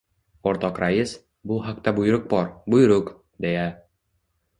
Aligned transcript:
—O’rtoq 0.51 0.77
rais, 0.83 1.11
bu 1.51 1.59
haqda 1.65 1.93
buyruq 1.99 2.25
bor, 2.31 2.49
buyruq!— 2.75 3.13
deya 3.47 3.69